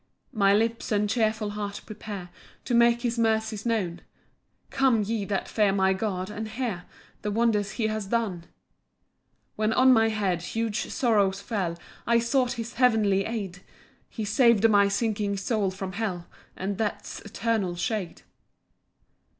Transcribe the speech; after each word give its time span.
2 0.33 0.39
My 0.39 0.51
lips 0.51 0.91
and 0.91 1.07
cheerful 1.07 1.51
heart 1.51 1.81
prepare 1.85 2.31
To 2.65 2.73
make 2.73 3.03
his 3.03 3.19
mercies 3.19 3.67
known; 3.67 4.01
Come, 4.71 5.03
ye 5.03 5.25
that 5.25 5.47
fear 5.47 5.71
my 5.71 5.93
God, 5.93 6.31
and 6.31 6.47
hear 6.47 6.85
The 7.21 7.29
wonders 7.29 7.73
he 7.73 7.85
has 7.85 8.07
done. 8.07 8.39
3 8.41 8.49
When 9.57 9.73
on 9.73 9.93
my 9.93 10.09
head 10.09 10.41
huge 10.41 10.89
sorrows 10.89 11.39
fell, 11.39 11.77
I 12.07 12.17
sought 12.17 12.53
his 12.53 12.73
heavenly 12.73 13.25
aid, 13.25 13.61
He 14.09 14.25
sav'd 14.25 14.67
my 14.67 14.87
sinking 14.87 15.37
soul 15.37 15.69
from 15.69 15.91
hell, 15.91 16.25
And 16.57 16.77
death's 16.77 17.19
eternal 17.19 17.75
shade. 17.75 18.23